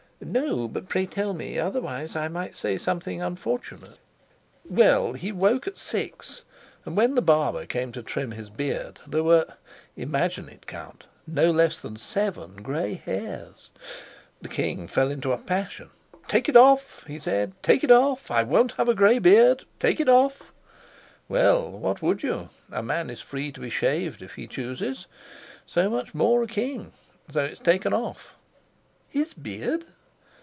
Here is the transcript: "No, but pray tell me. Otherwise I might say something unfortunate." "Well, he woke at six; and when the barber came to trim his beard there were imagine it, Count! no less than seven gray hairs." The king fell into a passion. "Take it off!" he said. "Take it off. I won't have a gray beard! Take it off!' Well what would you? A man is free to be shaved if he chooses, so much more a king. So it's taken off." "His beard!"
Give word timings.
"No, 0.23 0.67
but 0.67 0.87
pray 0.87 1.07
tell 1.07 1.33
me. 1.33 1.57
Otherwise 1.57 2.15
I 2.15 2.27
might 2.27 2.55
say 2.55 2.77
something 2.77 3.23
unfortunate." 3.23 3.97
"Well, 4.69 5.13
he 5.13 5.31
woke 5.31 5.65
at 5.65 5.79
six; 5.79 6.43
and 6.85 6.95
when 6.95 7.15
the 7.15 7.23
barber 7.23 7.65
came 7.65 7.91
to 7.93 8.03
trim 8.03 8.29
his 8.29 8.51
beard 8.51 8.99
there 9.07 9.23
were 9.23 9.47
imagine 9.97 10.47
it, 10.47 10.67
Count! 10.67 11.07
no 11.25 11.49
less 11.49 11.81
than 11.81 11.97
seven 11.97 12.57
gray 12.57 12.93
hairs." 13.03 13.71
The 14.43 14.47
king 14.47 14.87
fell 14.87 15.09
into 15.09 15.31
a 15.33 15.39
passion. 15.39 15.89
"Take 16.27 16.47
it 16.47 16.55
off!" 16.55 17.03
he 17.07 17.17
said. 17.17 17.53
"Take 17.63 17.83
it 17.83 17.91
off. 17.91 18.29
I 18.29 18.43
won't 18.43 18.73
have 18.73 18.87
a 18.87 18.93
gray 18.93 19.17
beard! 19.17 19.65
Take 19.79 19.99
it 19.99 20.07
off!' 20.07 20.53
Well 21.27 21.67
what 21.67 22.03
would 22.03 22.21
you? 22.21 22.49
A 22.71 22.83
man 22.83 23.09
is 23.09 23.23
free 23.23 23.51
to 23.53 23.59
be 23.59 23.71
shaved 23.71 24.21
if 24.21 24.35
he 24.35 24.45
chooses, 24.45 25.07
so 25.65 25.89
much 25.89 26.13
more 26.13 26.43
a 26.43 26.47
king. 26.47 26.91
So 27.31 27.43
it's 27.43 27.59
taken 27.59 27.91
off." 27.91 28.35
"His 29.09 29.33
beard!" 29.33 29.83